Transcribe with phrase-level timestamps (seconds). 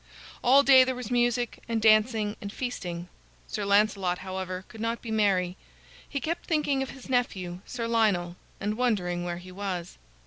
[0.43, 3.07] All day there was music and dancing and feasting.
[3.45, 5.57] Sir Lancelot, however, could not be merry.
[6.09, 9.99] He kept thinking of his nephew, Sir Lionel, and wondering where he was.